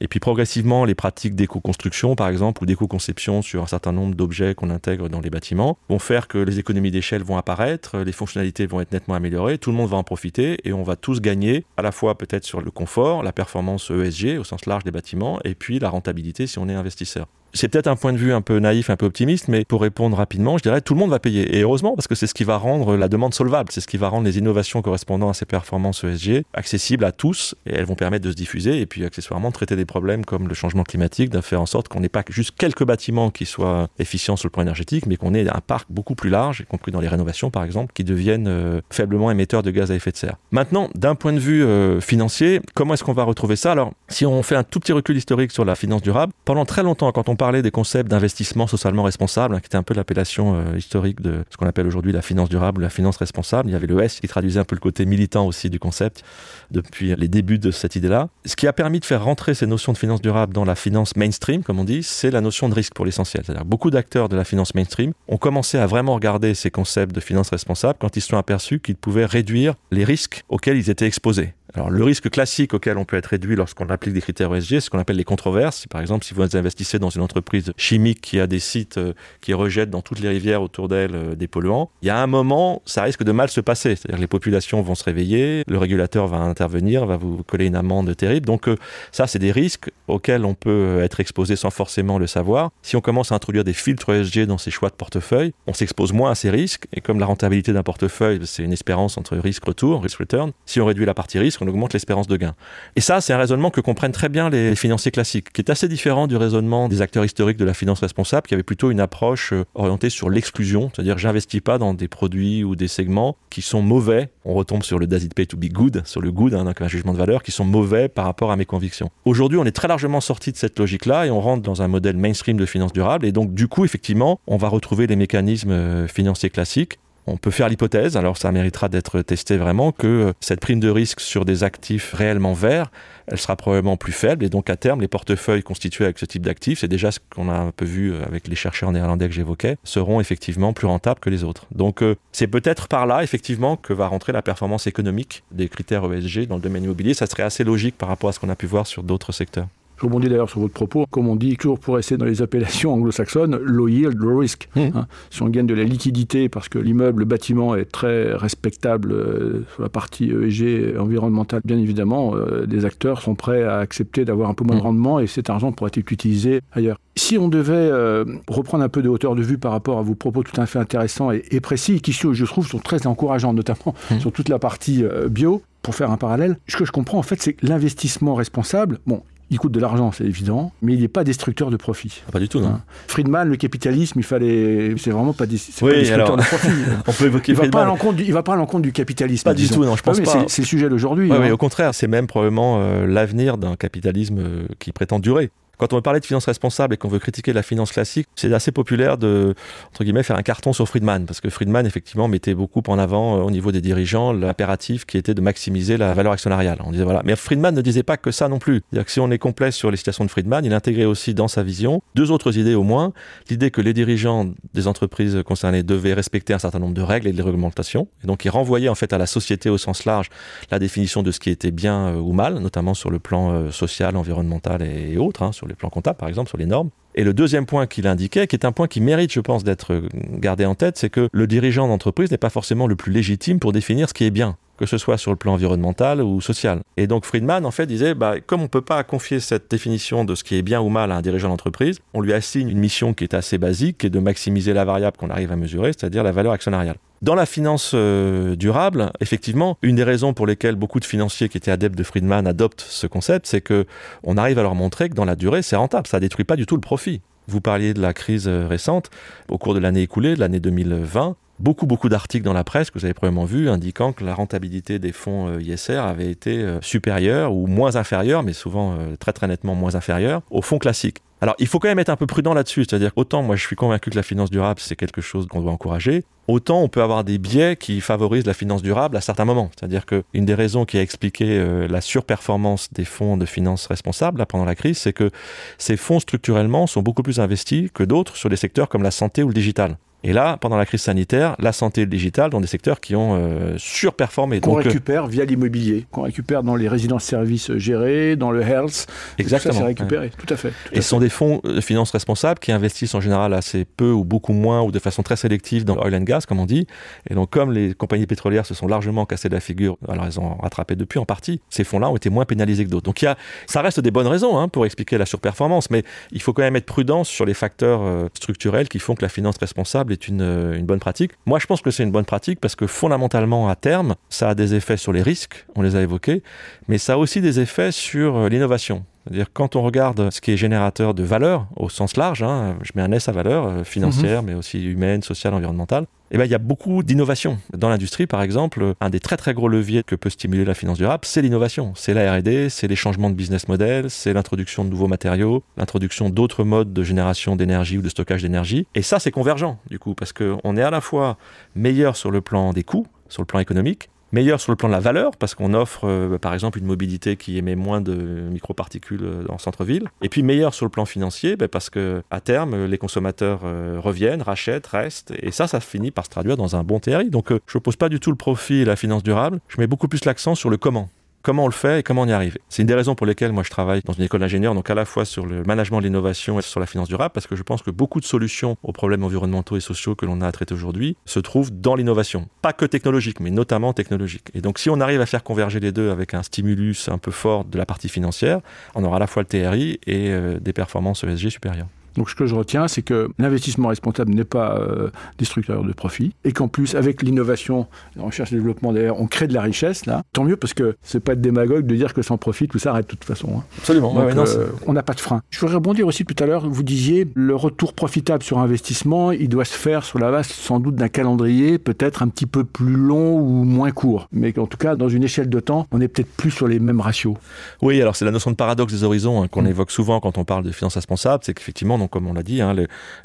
[0.00, 4.54] Et puis progressivement, les pratiques d'éco-construction, par exemple, ou d'éco-conception sur un certain nombre d'objets
[4.54, 8.66] qu'on intègre dans les bâtiments, vont faire que les économies d'échelle vont apparaître, les fonctionnalités
[8.66, 11.64] vont être nettement améliorées, tout le monde va en profiter et on va tous gagner,
[11.76, 15.40] à la fois peut-être sur le confort, la performance ESG au sens large des bâtiments,
[15.44, 17.26] et puis la rentabilité si on est investisseur.
[17.52, 20.16] C'est peut-être un point de vue un peu naïf, un peu optimiste, mais pour répondre
[20.16, 21.56] rapidement, je dirais tout le monde va payer.
[21.56, 23.96] Et heureusement, parce que c'est ce qui va rendre la demande solvable, c'est ce qui
[23.96, 27.94] va rendre les innovations correspondant à ces performances ESG accessibles à tous, et elles vont
[27.94, 31.40] permettre de se diffuser, et puis accessoirement traiter des problèmes comme le changement climatique, de
[31.40, 34.62] faire en sorte qu'on n'ait pas juste quelques bâtiments qui soient efficients sur le plan
[34.62, 37.64] énergétique, mais qu'on ait un parc beaucoup plus large, y compris dans les rénovations par
[37.64, 40.36] exemple, qui deviennent euh, faiblement émetteurs de gaz à effet de serre.
[40.50, 43.72] Maintenant, d'un point de vue euh, financier, comment est-ce qu'on va retrouver ça?
[43.72, 46.82] Alors, si on fait un tout petit recul historique sur la finance durable, pendant très
[46.82, 50.56] longtemps, quand on parlait des concepts d'investissement socialement responsable, hein, qui était un peu l'appellation
[50.56, 53.70] euh, historique de ce qu'on appelle aujourd'hui la finance durable, la finance responsable.
[53.70, 56.22] Il y avait le S qui traduisait un peu le côté militant aussi du concept
[56.70, 58.28] depuis les débuts de cette idée-là.
[58.44, 61.16] Ce qui a permis de faire rentrer ces notions de finance durable dans la finance
[61.16, 63.42] mainstream, comme on dit, c'est la notion de risque pour l'essentiel.
[63.46, 67.20] C'est-à-dire beaucoup d'acteurs de la finance mainstream ont commencé à vraiment regarder ces concepts de
[67.20, 71.06] finance responsable quand ils se sont aperçus qu'ils pouvaient réduire les risques auxquels ils étaient
[71.06, 71.54] exposés.
[71.74, 74.80] Alors le risque classique auquel on peut être réduit lorsqu'on applique des critères ESG, c'est
[74.80, 75.86] ce qu'on appelle les controverses.
[75.86, 79.54] Par exemple, si vous investissez dans une entreprise chimique qui a des sites euh, qui
[79.54, 82.82] rejettent dans toutes les rivières autour d'elle euh, des polluants, il y a un moment,
[82.86, 83.96] ça risque de mal se passer.
[83.96, 87.76] C'est-à-dire que les populations vont se réveiller, le régulateur va intervenir, va vous coller une
[87.76, 88.46] amende terrible.
[88.46, 88.76] Donc euh,
[89.12, 92.70] ça, c'est des risques auxquels on peut être exposé sans forcément le savoir.
[92.82, 96.12] Si on commence à introduire des filtres ESG dans ses choix de portefeuille, on s'expose
[96.12, 96.86] moins à ces risques.
[96.92, 101.04] Et comme la rentabilité d'un portefeuille, c'est une espérance entre risque-retour, risk-return, si on réduit
[101.04, 102.54] la partie risque, on augmente l'espérance de gain.
[102.96, 105.88] Et ça, c'est un raisonnement que comprennent très bien les financiers classiques, qui est assez
[105.88, 109.52] différent du raisonnement des acteurs historiques de la finance responsable, qui avait plutôt une approche
[109.52, 113.82] euh, orientée sur l'exclusion, c'est-à-dire j'investis pas dans des produits ou des segments qui sont
[113.82, 114.30] mauvais.
[114.44, 116.88] On retombe sur le does it pay to be good, sur le good, hein, un
[116.88, 119.10] jugement de valeur, qui sont mauvais par rapport à mes convictions.
[119.24, 122.16] Aujourd'hui, on est très largement sorti de cette logique-là et on rentre dans un modèle
[122.16, 123.26] mainstream de finance durable.
[123.26, 126.98] Et donc, du coup, effectivement, on va retrouver les mécanismes euh, financiers classiques
[127.30, 130.90] on peut faire l'hypothèse, alors ça méritera d'être testé vraiment, que euh, cette prime de
[130.90, 132.90] risque sur des actifs réellement verts,
[133.26, 136.42] elle sera probablement plus faible et donc à terme, les portefeuilles constitués avec ce type
[136.42, 139.34] d'actifs, c'est déjà ce qu'on a un peu vu euh, avec les chercheurs néerlandais que
[139.34, 141.66] j'évoquais, seront effectivement plus rentables que les autres.
[141.72, 146.12] Donc euh, c'est peut-être par là effectivement que va rentrer la performance économique des critères
[146.12, 147.14] ESG dans le domaine immobilier.
[147.14, 149.68] Ça serait assez logique par rapport à ce qu'on a pu voir sur d'autres secteurs.
[150.00, 151.04] Je rebondis d'ailleurs sur votre propos.
[151.10, 154.68] Comme on dit toujours pour rester dans les appellations anglo-saxonnes, low yield, low risk.
[154.74, 154.80] Mmh.
[154.94, 155.06] Hein.
[155.28, 159.66] si on gagne de la liquidité parce que l'immeuble, le bâtiment est très respectable euh,
[159.74, 164.48] sur la partie ESG environnementale, bien évidemment, euh, les acteurs sont prêts à accepter d'avoir
[164.48, 164.84] un peu moins de mmh.
[164.84, 166.98] rendement et cet argent pourrait être utilisé ailleurs.
[167.16, 170.14] Si on devait euh, reprendre un peu de hauteur de vue par rapport à vos
[170.14, 174.20] propos tout à fait intéressants et, précis, qui je trouve sont très encourageants, notamment mmh.
[174.20, 177.40] sur toute la partie bio, pour faire un parallèle, ce que je comprends en fait,
[177.40, 181.24] c'est que l'investissement responsable, bon, il coûte de l'argent, c'est évident, mais il n'est pas
[181.24, 182.22] destructeur de profit.
[182.28, 182.68] Ah, pas du tout, non.
[182.68, 182.82] Hein.
[183.08, 186.68] Friedman, le capitalisme, il fallait, c'est vraiment pas, destructeur de profit.
[187.06, 189.44] on peut évoquer il va pas à l'encontre il va pas à l'encontre du capitalisme.
[189.44, 190.44] Pas du tout, non, je pense pas.
[190.46, 191.30] C'est le sujet d'aujourd'hui.
[191.30, 191.52] Oui, hein.
[191.52, 195.50] au contraire, c'est même probablement euh, l'avenir d'un capitalisme euh, qui prétend durer.
[195.80, 198.52] Quand on veut parler de finance responsable et qu'on veut critiquer la finance classique, c'est
[198.52, 199.54] assez populaire de,
[199.88, 203.38] entre guillemets, faire un carton sur Friedman, parce que Friedman, effectivement, mettait beaucoup en avant,
[203.38, 206.82] euh, au niveau des dirigeants, l'impératif qui était de maximiser la valeur actionnariale.
[206.84, 207.22] On disait, voilà.
[207.24, 208.82] Mais Friedman ne disait pas que ça non plus.
[208.90, 211.48] C'est-à-dire que si on est complet sur les citations de Friedman, il intégrait aussi dans
[211.48, 213.14] sa vision deux autres idées au moins.
[213.48, 217.32] L'idée que les dirigeants des entreprises concernées devaient respecter un certain nombre de règles et
[217.32, 218.06] de réglementations.
[218.22, 220.28] Et donc, il renvoyait en fait à la société au sens large
[220.70, 223.70] la définition de ce qui était bien euh, ou mal, notamment sur le plan euh,
[223.70, 226.90] social, environnemental et, autres, hein, les plans comptables, par exemple, sur les normes.
[227.14, 230.02] Et le deuxième point qu'il indiquait, qui est un point qui mérite, je pense, d'être
[230.34, 233.72] gardé en tête, c'est que le dirigeant d'entreprise n'est pas forcément le plus légitime pour
[233.72, 236.80] définir ce qui est bien que ce soit sur le plan environnemental ou social.
[236.96, 240.24] Et donc Friedman, en fait, disait, bah, comme on ne peut pas confier cette définition
[240.24, 242.78] de ce qui est bien ou mal à un dirigeant d'entreprise, on lui assigne une
[242.78, 245.92] mission qui est assez basique, qui est de maximiser la variable qu'on arrive à mesurer,
[245.92, 246.96] c'est-à-dire la valeur actionnariale.
[247.22, 251.58] Dans la finance euh, durable, effectivement, une des raisons pour lesquelles beaucoup de financiers qui
[251.58, 253.84] étaient adeptes de Friedman adoptent ce concept, c'est que
[254.22, 256.64] on arrive à leur montrer que dans la durée, c'est rentable, ça détruit pas du
[256.64, 257.20] tout le profit.
[257.46, 259.10] Vous parliez de la crise euh, récente.
[259.50, 262.98] Au cours de l'année écoulée, de l'année 2020, beaucoup, beaucoup d'articles dans la presse que
[262.98, 267.54] vous avez probablement vu indiquant que la rentabilité des fonds euh, ISR avait été supérieure
[267.54, 271.22] ou moins inférieure, mais souvent très, très nettement moins inférieure aux fonds classiques.
[271.42, 272.84] Alors, il faut quand même être un peu prudent là-dessus.
[272.84, 275.72] C'est-à-dire, autant moi je suis convaincu que la finance durable, c'est quelque chose qu'on doit
[275.72, 279.70] encourager, autant on peut avoir des biais qui favorisent la finance durable à certains moments.
[279.74, 284.44] C'est-à-dire qu'une des raisons qui a expliqué euh, la surperformance des fonds de finance responsables
[284.46, 285.30] pendant la crise, c'est que
[285.78, 289.42] ces fonds structurellement sont beaucoup plus investis que d'autres sur des secteurs comme la santé
[289.42, 289.96] ou le digital.
[290.22, 293.16] Et là, pendant la crise sanitaire, la santé et le digital dans des secteurs qui
[293.16, 294.60] ont euh, surperformé.
[294.60, 299.06] Qu'on euh, récupère via l'immobilier, qu'on récupère dans les résidences-services gérées, dans le health.
[299.38, 299.72] Exactement.
[299.72, 300.72] Ça, c'est récupéré, tout à fait.
[300.92, 304.24] et ce sont des fonds de finances responsables qui investissent en général assez peu ou
[304.24, 306.86] beaucoup moins ou de façon très sélective dans l'oil and gas, comme on dit.
[307.28, 310.54] Et donc, comme les compagnies pétrolières se sont largement cassées la figure, alors elles ont
[310.56, 313.04] rattrapé depuis en partie, ces fonds-là ont été moins pénalisés que d'autres.
[313.04, 316.04] Donc, il y a, ça reste des bonnes raisons hein, pour expliquer la surperformance, mais
[316.32, 319.28] il faut quand même être prudent sur les facteurs euh, structurels qui font que la
[319.28, 321.32] finance responsable est une, une bonne pratique.
[321.46, 324.54] Moi, je pense que c'est une bonne pratique parce que fondamentalement, à terme, ça a
[324.54, 326.42] des effets sur les risques, on les a évoqués,
[326.88, 329.04] mais ça a aussi des effets sur euh, l'innovation.
[329.24, 332.92] C'est-à-dire quand on regarde ce qui est générateur de valeur au sens large, hein, je
[332.94, 334.48] mets un S à valeur euh, financière, mhm.
[334.48, 337.58] mais aussi humaine, sociale, environnementale, eh ben, il y a beaucoup d'innovation.
[337.76, 340.98] Dans l'industrie, par exemple, un des très très gros leviers que peut stimuler la finance
[340.98, 341.92] durable, c'est l'innovation.
[341.96, 346.30] C'est la R&D, c'est les changements de business model, c'est l'introduction de nouveaux matériaux, l'introduction
[346.30, 348.86] d'autres modes de génération d'énergie ou de stockage d'énergie.
[348.94, 351.36] Et ça, c'est convergent, du coup, parce qu'on est à la fois
[351.74, 354.92] meilleur sur le plan des coûts, sur le plan économique, meilleur sur le plan de
[354.92, 359.24] la valeur, parce qu'on offre euh, par exemple une mobilité qui émet moins de microparticules
[359.24, 362.84] euh, en centre-ville, et puis meilleur sur le plan financier, ben, parce que à terme,
[362.86, 366.84] les consommateurs euh, reviennent, rachètent, restent, et ça, ça finit par se traduire dans un
[366.84, 367.30] bon TRI.
[367.30, 369.86] Donc je ne pose pas du tout le profit et la finance durable, je mets
[369.86, 371.08] beaucoup plus l'accent sur le comment.
[371.42, 373.52] Comment on le fait et comment on y arrive C'est une des raisons pour lesquelles
[373.52, 376.04] moi je travaille dans une école d'ingénieur, donc à la fois sur le management de
[376.04, 378.92] l'innovation et sur la finance durable, parce que je pense que beaucoup de solutions aux
[378.92, 382.46] problèmes environnementaux et sociaux que l'on a à traiter aujourd'hui se trouvent dans l'innovation.
[382.60, 384.48] Pas que technologique, mais notamment technologique.
[384.52, 387.30] Et donc si on arrive à faire converger les deux avec un stimulus un peu
[387.30, 388.60] fort de la partie financière,
[388.94, 391.88] on aura à la fois le TRI et euh, des performances ESG supérieures.
[392.16, 396.34] Donc ce que je retiens, c'est que l'investissement responsable n'est pas euh, destructeur de profit
[396.44, 399.62] et qu'en plus, avec l'innovation, la recherche et le développement d'ailleurs, on crée de la
[399.62, 400.22] richesse là.
[400.32, 403.06] Tant mieux parce que c'est pas de démagogue de dire que sans profit tout s'arrête
[403.06, 403.58] de toute façon.
[403.58, 403.64] Hein.
[403.78, 404.14] Absolument.
[404.18, 405.42] Euh, on n'a pas de frein.
[405.50, 406.68] Je voudrais rebondir aussi tout à l'heure.
[406.68, 410.80] Vous disiez le retour profitable sur investissement, il doit se faire sur la base sans
[410.80, 414.76] doute d'un calendrier peut-être un petit peu plus long ou moins court, mais en tout
[414.76, 417.34] cas dans une échelle de temps, on est peut-être plus sur les mêmes ratios.
[417.82, 419.68] Oui, alors c'est la notion de paradoxe des horizons hein, qu'on mmh.
[419.68, 422.74] évoque souvent quand on parle de finances responsables, c'est qu'effectivement comme on l'a dit, hein,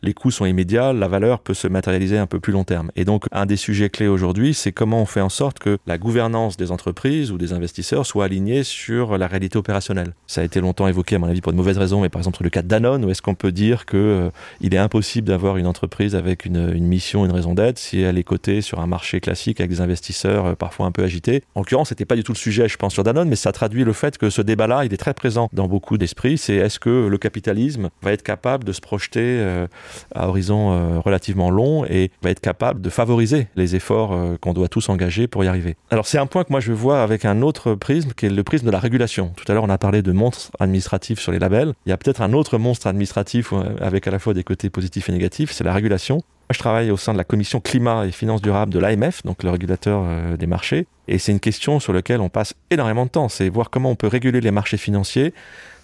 [0.01, 2.91] les coûts sont immédiats, la valeur peut se matérialiser un peu plus long terme.
[2.95, 5.97] Et donc, un des sujets clés aujourd'hui, c'est comment on fait en sorte que la
[5.97, 10.13] gouvernance des entreprises ou des investisseurs soit alignée sur la réalité opérationnelle.
[10.27, 12.37] Ça a été longtemps évoqué, à mon avis, pour de mauvaises raisons, mais par exemple,
[12.37, 14.29] sur le cas de Danone, où est-ce qu'on peut dire qu'il euh,
[14.61, 18.61] est impossible d'avoir une entreprise avec une, mission, une raison d'être, si elle est cotée
[18.61, 21.43] sur un marché classique avec des investisseurs euh, parfois un peu agités.
[21.55, 23.83] En l'occurrence, c'était pas du tout le sujet, je pense, sur Danone, mais ça traduit
[23.83, 26.37] le fait que ce débat-là, il est très présent dans beaucoup d'esprits.
[26.37, 29.67] C'est est-ce que le capitalisme va être capable de se projeter euh,
[30.13, 34.53] à horizon euh, relativement long et va être capable de favoriser les efforts euh, qu'on
[34.53, 35.77] doit tous engager pour y arriver.
[35.91, 38.43] Alors c'est un point que moi je vois avec un autre prisme qui est le
[38.43, 39.31] prisme de la régulation.
[39.35, 41.73] Tout à l'heure on a parlé de monstres administratifs sur les labels.
[41.85, 45.07] Il y a peut-être un autre monstre administratif avec à la fois des côtés positifs
[45.09, 46.15] et négatifs, c'est la régulation.
[46.15, 49.41] Moi, je travaille au sein de la commission climat et finances durables de l'AMF, donc
[49.41, 53.29] le régulateur des marchés, et c'est une question sur laquelle on passe énormément de temps,
[53.29, 55.33] c'est voir comment on peut réguler les marchés financiers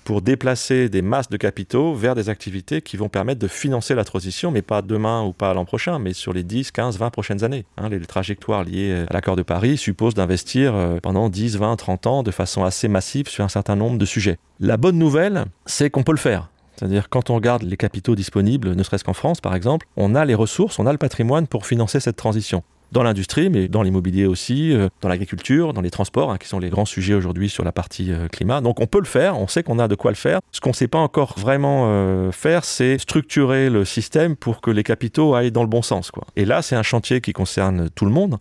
[0.04, 4.04] pour déplacer des masses de capitaux vers des activités qui vont permettre de financer la
[4.04, 7.44] transition, mais pas demain ou pas l'an prochain, mais sur les 10, 15, 20 prochaines
[7.44, 7.66] années.
[7.78, 12.08] Hein, les trajectoires liées à l'accord de Paris supposent d'investir euh, pendant 10, 20, 30
[12.08, 14.38] ans de façon assez massive sur un certain nombre de sujets.
[14.60, 16.50] La bonne nouvelle, c'est qu'on peut le faire.
[16.76, 20.26] C'est-à-dire quand on regarde les capitaux disponibles, ne serait-ce qu'en France par exemple, on a
[20.26, 24.26] les ressources, on a le patrimoine pour financer cette transition dans l'industrie, mais dans l'immobilier
[24.26, 27.64] aussi, euh, dans l'agriculture, dans les transports, hein, qui sont les grands sujets aujourd'hui sur
[27.64, 28.62] la partie euh, climat.
[28.62, 30.40] Donc on peut le faire, on sait qu'on a de quoi le faire.
[30.52, 34.72] Ce qu'on ne sait pas encore vraiment euh, faire, c'est structurer le système pour que
[34.72, 36.12] les capitaux aillent dans le bon sens.
[36.12, 36.26] Quoi.
[36.36, 38.38] Et là, c'est un chantier qui concerne tout le monde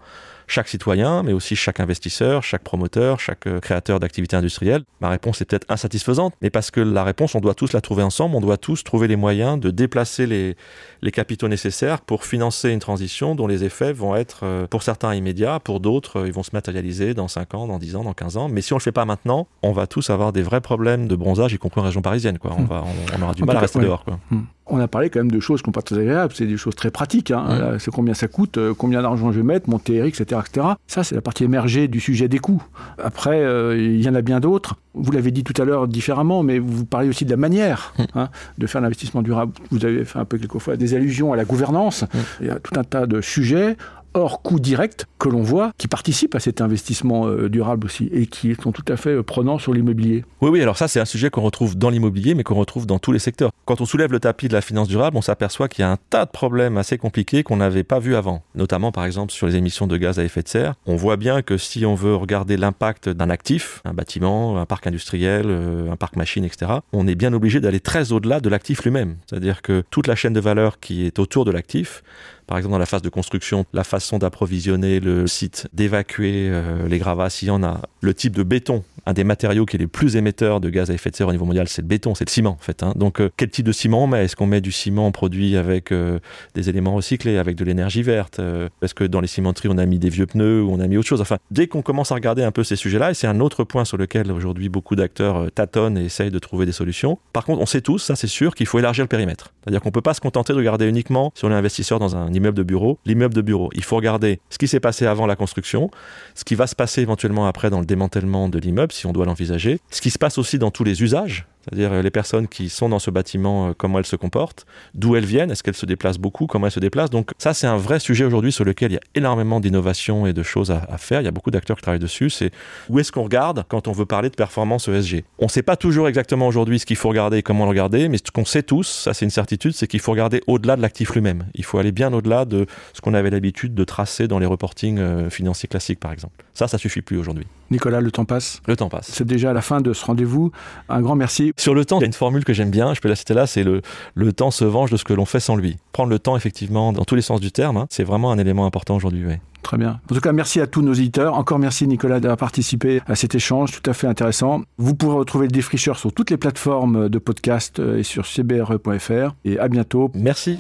[0.51, 5.41] chaque citoyen, mais aussi chaque investisseur, chaque promoteur, chaque euh, créateur d'activités industrielles Ma réponse
[5.41, 8.41] est peut-être insatisfaisante, mais parce que la réponse, on doit tous la trouver ensemble, on
[8.41, 10.57] doit tous trouver les moyens de déplacer les,
[11.03, 15.15] les capitaux nécessaires pour financer une transition dont les effets vont être, euh, pour certains,
[15.15, 18.15] immédiats, pour d'autres, euh, ils vont se matérialiser dans 5 ans, dans 10 ans, dans
[18.15, 18.49] 15 ans.
[18.49, 21.15] Mais si on le fait pas maintenant, on va tous avoir des vrais problèmes de
[21.15, 22.39] bronzage, y compris en région parisienne.
[22.39, 22.53] Quoi.
[22.57, 22.67] On, hmm.
[22.67, 22.85] va,
[23.17, 24.05] on, aura du mal à rester dehors.
[24.05, 24.19] Quoi.
[24.31, 26.57] Hmm on a parlé quand même de choses qui sont pas très agréables, c'est des
[26.57, 27.31] choses très pratiques.
[27.31, 27.77] Hein.
[27.79, 30.67] C'est combien ça coûte, euh, combien d'argent je vais mettre, mon TRX, etc., etc.
[30.87, 32.63] Ça, c'est la partie émergée du sujet des coûts.
[33.03, 34.77] Après, euh, il y en a bien d'autres.
[34.95, 38.29] Vous l'avez dit tout à l'heure différemment, mais vous parlez aussi de la manière hein,
[38.59, 39.53] de faire l'investissement durable.
[39.71, 42.05] Vous avez fait un peu quelquefois des allusions à la gouvernance.
[42.41, 43.77] Il y a tout un tas de sujets
[44.15, 48.27] hors coût direct que l'on voit, qui participent à cet investissement euh, durable aussi et
[48.27, 50.25] qui sont tout à fait euh, prenants sur l'immobilier.
[50.41, 52.99] Oui, oui, alors ça c'est un sujet qu'on retrouve dans l'immobilier mais qu'on retrouve dans
[52.99, 53.51] tous les secteurs.
[53.65, 55.99] Quand on soulève le tapis de la finance durable, on s'aperçoit qu'il y a un
[56.11, 59.57] tas de problèmes assez compliqués qu'on n'avait pas vu avant, notamment par exemple sur les
[59.57, 60.75] émissions de gaz à effet de serre.
[60.87, 64.87] On voit bien que si on veut regarder l'impact d'un actif, un bâtiment, un parc
[64.87, 68.83] industriel, euh, un parc machine, etc., on est bien obligé d'aller très au-delà de l'actif
[68.83, 69.17] lui-même.
[69.27, 72.03] C'est-à-dire que toute la chaîne de valeur qui est autour de l'actif,
[72.51, 76.99] par exemple dans la phase de construction, la façon d'approvisionner le site, d'évacuer euh, les
[76.99, 79.87] gravats s'il y en a, le type de béton un des matériaux qui est les
[79.87, 82.27] plus émetteurs de gaz à effet de serre au niveau mondial, c'est le béton, c'est
[82.27, 82.83] le ciment en fait.
[82.83, 82.93] Hein.
[82.97, 84.25] Donc euh, quel type de ciment on met?
[84.25, 86.19] Est-ce qu'on met du ciment produit avec euh,
[86.55, 88.41] des éléments recyclés, avec de l'énergie verte?
[88.83, 90.97] Est-ce que dans les cimenteries on a mis des vieux pneus ou on a mis
[90.97, 91.21] autre chose?
[91.21, 93.85] Enfin, dès qu'on commence à regarder un peu ces sujets-là, et c'est un autre point
[93.85, 97.19] sur lequel aujourd'hui beaucoup d'acteurs tâtonnent et essayent de trouver des solutions.
[97.33, 99.55] Par contre, on sait tous, ça c'est sûr, qu'il faut élargir le périmètre.
[99.63, 102.99] C'est-à-dire qu'on peut pas se contenter de regarder uniquement si on est dans un de
[103.07, 103.71] l'immeuble de bureau.
[103.75, 105.91] Il faut regarder ce qui s'est passé avant la construction,
[106.35, 109.27] ce qui va se passer éventuellement après dans le démantèlement de l'immeuble, si on doit
[109.27, 112.69] l'envisager, ce qui se passe aussi dans tous les usages, c'est-à-dire euh, les personnes qui
[112.69, 115.87] sont dans ce bâtiment, euh, comment elles se comportent, d'où elles viennent, est-ce qu'elles se
[115.87, 117.11] déplacent beaucoup, comment elles se déplacent.
[117.11, 120.33] Donc ça, c'est un vrai sujet aujourd'hui sur lequel il y a énormément d'innovations et
[120.33, 121.21] de choses à, faire.
[121.21, 122.31] Il y a beaucoup d'acteurs qui travaillent dessus.
[122.31, 122.51] C'est
[122.89, 125.25] où est-ce qu'on regarde quand on veut parler de performance ESG.
[125.39, 128.09] On ne sait pas toujours exactement aujourd'hui ce qu'il faut regarder et comment le regarder,
[128.09, 130.83] mais ce qu'on sait tous, ça c'est une certitude, c'est qu'il faut regarder au-delà de
[130.83, 131.47] l'actif lui-même.
[131.55, 134.99] Il faut aller bien au-delà de ce qu'on avait l'habitude de tracer dans les reportings
[134.99, 136.45] euh, financiers classiques, par exemple.
[136.55, 137.47] Ça, ça suffit plus aujourd'hui.
[137.71, 138.61] Nicolas, le temps passe.
[138.67, 139.11] Le temps passe.
[139.13, 140.51] C'est déjà la fin de ce rendez-vous.
[140.89, 141.53] Un grand merci.
[141.57, 143.35] Sur le temps, il y a une formule que j'aime bien, je peux la citer
[143.35, 143.83] là, c'est le,
[144.15, 145.77] le temps se venge de ce que l'on fait sans lui.
[145.93, 148.67] Prendre le temps, effectivement, dans tous les sens du terme, hein, c'est vraiment un élément
[148.67, 149.25] important aujourd'hui.
[149.63, 150.01] Très bien.
[150.11, 151.35] En tout cas, merci à tous nos éditeurs.
[151.35, 154.63] Encore merci Nicolas d'avoir participé à cet échange tout à fait intéressant.
[154.79, 159.35] Vous pourrez retrouver le défricheur sur toutes les plateformes de podcast euh, et sur cbre.fr.
[159.45, 160.11] Et à bientôt.
[160.15, 160.59] Merci.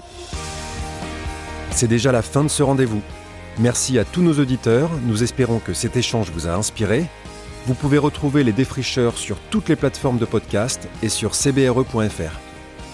[1.70, 3.02] C'est déjà la fin de ce rendez-vous.
[3.60, 4.88] Merci à tous nos auditeurs.
[5.04, 7.04] Nous espérons que cet échange vous a inspiré.
[7.66, 12.40] Vous pouvez retrouver les défricheurs sur toutes les plateformes de podcast et sur cbre.fr.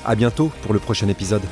[0.05, 1.43] À bientôt pour le prochain épisode.